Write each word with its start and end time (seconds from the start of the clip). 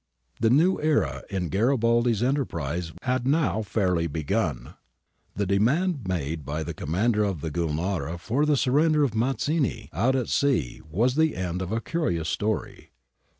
^ 0.37 0.41
The 0.41 0.49
new 0.49 0.81
era 0.81 1.21
in 1.29 1.49
Garibaldi's 1.49 2.23
enterprise 2.23 2.91
had 3.03 3.27
now 3.27 3.61
fairly 3.61 4.07
begun. 4.07 4.73
The 5.35 5.45
demand 5.45 6.07
made 6.07 6.43
by 6.43 6.63
the 6.63 6.73
commander 6.73 7.23
of 7.23 7.41
the 7.41 7.51
Gulnara 7.51 8.17
for 8.19 8.47
the 8.47 8.57
surrender 8.57 9.03
of 9.03 9.13
Mazzini 9.13 9.89
out 9.93 10.15
at 10.15 10.27
sea 10.27 10.81
was 10.89 11.13
the 11.13 11.35
end 11.35 11.61
of 11.61 11.71
a 11.71 11.79
curious 11.81 12.29
story. 12.29 12.89